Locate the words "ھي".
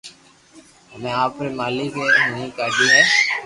2.93-3.01